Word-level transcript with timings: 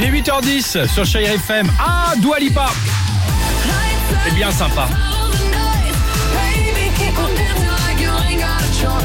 8h10 0.00 0.88
sur 0.88 1.04
Chérie 1.04 1.26
FM. 1.26 1.70
Ah, 1.78 2.14
Dua 2.18 2.38
Lipa. 2.38 2.66
C'est 4.24 4.34
bien 4.34 4.50
sympa. 4.50 4.88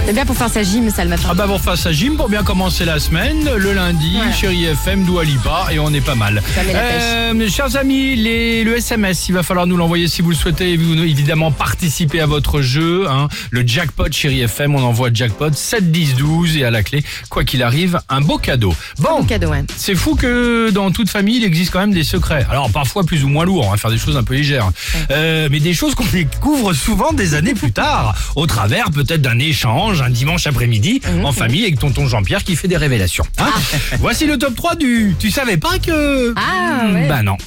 C'est 0.09 0.13
bien 0.15 0.25
pour 0.25 0.35
faire 0.35 0.49
sa 0.49 0.63
gym, 0.63 0.89
ça, 0.89 1.03
le 1.03 1.11
matin. 1.11 1.27
Ah 1.29 1.35
bah 1.35 1.45
pour 1.45 1.61
faire 1.61 1.77
sa 1.77 1.91
gym 1.91 2.17
pour 2.17 2.29
bien 2.29 2.41
commencer 2.41 2.83
la 2.83 2.99
semaine, 2.99 3.47
le 3.55 3.73
lundi, 3.73 4.13
Voilà. 4.15 4.31
Chérie 4.31 4.65
FM, 4.65 5.03
Dua 5.03 5.23
Lipa 5.23 5.67
et 5.71 5.77
on 5.77 5.93
est 5.93 6.01
pas 6.01 6.15
mal. 6.15 6.41
Ça 6.55 6.63
met 6.63 6.73
la. 6.73 6.79
Euh, 6.79 7.47
chers 7.47 7.75
amis, 7.75 8.15
les, 8.15 8.63
le 8.63 8.77
SMS, 8.77 9.29
il 9.29 9.33
va 9.33 9.43
falloir 9.43 9.67
nous 9.67 9.77
l'envoyer 9.77 10.07
si 10.07 10.23
vous 10.23 10.31
le 10.31 10.35
souhaitez. 10.35 10.77
Vous, 10.77 10.93
évidemment, 10.95 11.51
participer 11.51 12.21
à 12.21 12.25
votre 12.25 12.61
jeu. 12.63 13.05
hein. 13.07 13.27
Le 13.51 13.61
jackpot 13.67 14.11
Chérie 14.11 14.41
FM, 14.41 14.73
on 14.73 14.81
envoie 14.81 15.11
jackpot 15.13 15.53
7, 15.53 15.91
10, 15.91 16.15
12 16.15 16.57
et 16.57 16.65
à 16.65 16.71
la 16.71 16.81
clé, 16.81 17.03
quoi 17.29 17.43
qu'il 17.43 17.61
arrive, 17.61 17.99
un 18.09 18.21
beau 18.21 18.39
cadeau. 18.39 18.73
Bon, 18.97 19.23
cadeau, 19.25 19.49
ouais. 19.49 19.63
c'est 19.77 19.93
fou 19.93 20.15
que 20.15 20.71
dans 20.71 20.89
toute 20.89 21.09
famille, 21.11 21.37
il 21.37 21.43
existe 21.43 21.71
quand 21.71 21.81
même 21.81 21.93
des 21.93 22.03
secrets. 22.03 22.47
Alors 22.49 22.71
parfois 22.71 23.03
plus 23.03 23.23
ou 23.23 23.27
moins 23.27 23.45
lourds, 23.45 23.67
on 23.67 23.71
va 23.71 23.77
faire 23.77 23.91
des 23.91 23.99
choses 23.99 24.17
un 24.17 24.23
peu 24.23 24.33
légères. 24.33 24.71
Euh, 25.11 25.49
mais 25.51 25.59
des 25.59 25.75
choses 25.75 25.93
qu'on 25.93 26.05
découvre 26.11 26.73
souvent 26.73 27.13
des 27.13 27.35
années 27.35 27.53
plus 27.53 27.71
tard, 27.73 28.15
au 28.35 28.47
travers 28.47 28.89
peut-être 28.89 29.21
d'un 29.21 29.37
échange 29.37 29.98
un 30.01 30.09
dimanche 30.09 30.47
après-midi 30.47 31.01
en 31.23 31.31
famille 31.31 31.63
avec 31.63 31.79
tonton 31.79 32.07
Jean-Pierre 32.07 32.43
qui 32.43 32.55
fait 32.55 32.67
des 32.67 32.77
révélations. 32.77 33.25
Hein 33.37 33.51
Voici 33.99 34.25
le 34.25 34.37
top 34.37 34.55
3 34.55 34.75
du... 34.75 35.15
Tu 35.19 35.31
savais 35.31 35.57
pas 35.57 35.79
que... 35.79 36.33
Ah, 36.35 36.87
ouais. 36.91 37.07
Bah 37.07 37.23
non. 37.23 37.37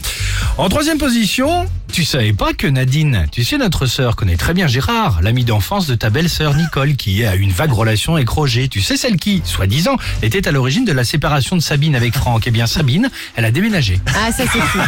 En 0.58 0.68
troisième 0.68 0.98
position, 0.98 1.66
tu 1.92 2.04
savais 2.04 2.32
pas 2.32 2.54
que 2.54 2.66
Nadine, 2.66 3.26
tu 3.30 3.44
sais 3.44 3.58
notre 3.58 3.84
sœur 3.86 4.16
connaît 4.16 4.36
très 4.36 4.54
bien 4.54 4.66
Gérard, 4.66 5.20
l'ami 5.20 5.44
d'enfance 5.44 5.86
de 5.86 5.94
ta 5.94 6.08
belle-sœur 6.08 6.54
Nicole 6.54 6.96
qui 6.96 7.22
a 7.24 7.34
une 7.34 7.52
vague 7.52 7.72
relation 7.72 8.14
avec 8.16 8.28
Roger. 8.30 8.68
Tu 8.68 8.80
sais 8.80 8.96
celle 8.96 9.16
qui, 9.16 9.42
soi-disant, 9.44 9.96
était 10.22 10.48
à 10.48 10.52
l'origine 10.52 10.86
de 10.86 10.92
la 10.92 11.04
séparation 11.04 11.54
de 11.54 11.60
Sabine 11.60 11.94
avec 11.94 12.14
Franck. 12.14 12.44
Eh 12.46 12.50
bien 12.50 12.66
Sabine, 12.66 13.10
elle 13.36 13.44
a 13.44 13.50
déménagé. 13.50 14.00
Ah, 14.06 14.32
ça, 14.32 14.44
c'est 14.50 14.58
fou. 14.58 14.78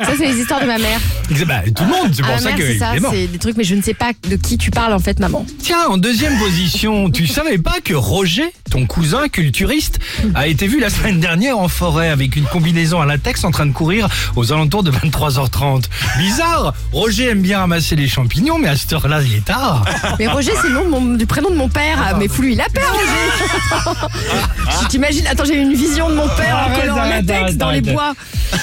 ça, 0.00 0.12
c'est 0.16 0.26
les 0.32 0.38
histoires 0.40 0.62
de 0.62 0.66
ma 0.66 0.78
mère. 0.78 0.98
Bah, 1.46 1.60
tout 1.74 1.84
le 1.84 1.90
monde, 1.90 2.14
c'est 2.14 2.22
Ah, 2.24 2.26
pour 2.26 2.34
ma 2.36 2.38
ça 2.40 2.48
mère, 2.48 2.56
que 2.56 2.66
c'est 2.66 2.78
ça, 2.78 2.92
c'est 3.10 3.26
des 3.26 3.38
trucs, 3.38 3.56
mais 3.58 3.64
je 3.64 3.74
ne 3.74 3.82
sais 3.82 3.94
pas 3.94 4.12
de 4.28 4.36
qui 4.36 4.56
tu 4.56 4.70
parles, 4.70 4.94
en 4.94 4.98
fait, 4.98 5.18
maman. 5.20 5.44
Tiens, 5.58 5.86
en 5.88 5.98
deuxième 5.98 6.38
position, 6.38 7.10
tu 7.10 7.26
savais 7.26 7.58
pas 7.58 7.76
que 7.84 7.92
Roger, 7.94 8.50
ton 8.70 8.86
cousin 8.86 9.28
culturiste, 9.28 9.98
a 10.34 10.46
été 10.46 10.66
vu 10.66 10.80
la 10.80 10.88
semaine 10.88 11.20
dernière 11.20 11.58
en 11.58 11.68
forêt 11.68 12.08
avec 12.08 12.34
une 12.36 12.44
combinaison 12.46 13.00
à 13.00 13.04
latex 13.06 13.44
en 13.44 13.50
train 13.50 13.66
de 13.66 13.72
courir 13.72 14.08
aux 14.36 14.52
alentours 14.52 14.82
de 14.82 14.90
23h30. 14.90 15.84
Bizarre, 16.18 16.45
Roger 16.92 17.30
aime 17.30 17.42
bien 17.42 17.58
ramasser 17.60 17.96
les 17.96 18.08
champignons, 18.08 18.58
mais 18.58 18.68
à 18.68 18.76
cette 18.76 18.92
heure-là, 18.92 19.20
il 19.22 19.34
est 19.36 19.44
tard. 19.44 19.84
Mais 20.18 20.26
Roger, 20.26 20.52
c'est 20.60 20.68
le 20.68 20.74
nom 20.74 20.84
de 20.84 20.88
mon- 20.88 21.14
du 21.16 21.26
prénom 21.26 21.50
de 21.50 21.56
mon 21.56 21.68
père. 21.68 21.98
Ah, 22.04 22.14
mais 22.18 22.28
fous 22.28 22.42
lui 22.42 22.54
la 22.54 22.64
paix, 22.64 22.80
Roger. 22.84 23.96
Tu 24.80 24.86
T'imagines 24.88 25.26
Attends, 25.26 25.44
j'ai 25.44 25.54
eu 25.56 25.62
une 25.62 25.74
vision 25.74 26.08
de 26.10 26.14
mon 26.14 26.28
père 26.28 26.54
en 26.56 26.70
Arrête, 26.70 26.80
collant 26.80 26.94
en 26.94 26.98
arrête, 26.98 27.26
latex 27.26 27.40
arrête, 27.42 27.56
dans 27.58 27.70
les 27.70 27.78
arrête. 27.78 27.92
bois. 27.92 28.12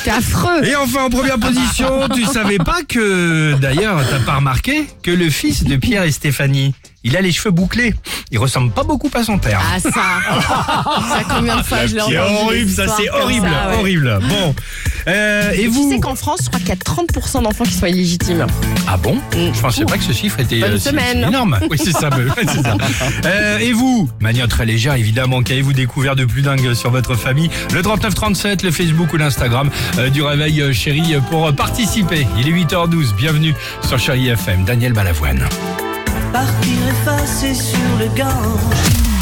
C'est 0.03 0.11
affreux. 0.11 0.63
Et 0.63 0.75
enfin, 0.75 1.05
en 1.05 1.09
première 1.09 1.37
position, 1.39 2.07
tu 2.13 2.25
savais 2.31 2.57
pas 2.57 2.79
que, 2.87 3.53
d'ailleurs, 3.55 3.99
t'as 4.09 4.19
pas 4.19 4.35
remarqué 4.35 4.87
que 5.01 5.11
le 5.11 5.29
fils 5.29 5.63
de 5.63 5.75
Pierre 5.75 6.03
et 6.03 6.11
Stéphanie, 6.11 6.73
il 7.03 7.17
a 7.17 7.21
les 7.21 7.31
cheveux 7.31 7.51
bouclés. 7.51 7.93
Il 8.31 8.39
ressemble 8.39 8.71
pas 8.71 8.83
beaucoup 8.83 9.09
à 9.13 9.23
son 9.23 9.37
père. 9.37 9.59
Ah, 9.75 9.79
ça. 9.79 9.89
Ça, 9.91 11.23
combien 11.29 11.57
de 11.57 11.63
fois 11.63 11.85
je 11.85 11.95
l'ai 11.95 12.01
C'est 12.01 12.17
entendu. 12.19 12.35
horrible, 12.45 12.71
ça, 12.71 12.85
c'est 12.97 13.09
horrible, 13.09 13.47
ça, 13.47 13.69
ouais. 13.69 13.77
horrible. 13.79 14.19
Bon, 14.29 14.55
euh, 15.07 15.51
et 15.53 15.63
Tu 15.63 15.67
vous 15.69 15.89
sais 15.91 15.99
qu'en 15.99 16.15
France, 16.15 16.39
je 16.43 16.47
crois 16.47 16.59
qu'il 16.59 16.69
y 16.69 16.71
a 16.71 16.75
30% 16.75 17.43
d'enfants 17.43 17.63
qui 17.63 17.73
sont 17.73 17.85
illégitimes. 17.85 18.45
Ah 18.87 18.97
bon 18.97 19.17
Je 19.33 19.59
pensais 19.59 19.85
pas 19.85 19.97
que 19.97 20.03
ce 20.03 20.11
chiffre 20.13 20.39
était 20.39 20.59
Bonne 20.59 20.77
si- 20.77 20.89
semaine. 20.89 21.21
si 21.23 21.27
énorme. 21.27 21.59
Oui, 21.69 21.77
c'est 21.77 21.91
ça. 21.91 22.09
ouais, 22.17 22.25
c'est 22.47 22.61
ça. 22.61 22.77
Euh, 23.25 23.57
et 23.59 23.71
vous 23.73 24.09
Manière 24.19 24.47
très 24.47 24.65
légère, 24.65 24.95
évidemment. 24.95 25.41
Qu'avez-vous 25.43 25.73
découvert 25.73 26.15
de 26.15 26.25
plus 26.25 26.41
dingue 26.41 26.73
sur 26.73 26.91
votre 26.91 27.15
famille? 27.15 27.49
Le 27.73 27.81
3937, 27.81 28.63
le 28.63 28.71
Facebook 28.71 29.11
ou 29.13 29.17
l'Instagram 29.17 29.69
euh, 29.97 30.09
du 30.09 30.21
Réveil 30.21 30.61
euh, 30.61 30.73
Chéri 30.73 31.15
euh, 31.15 31.19
pour 31.29 31.47
euh, 31.47 31.51
participer. 31.51 32.25
Il 32.39 32.47
est 32.47 32.51
8h12. 32.51 33.15
Bienvenue 33.15 33.53
sur 33.87 33.99
Chéri 33.99 34.29
FM. 34.29 34.63
Daniel 34.65 34.93
Balavoine. 34.93 35.47
Partir 36.31 37.55
sur 37.55 37.77
le. 37.99 39.12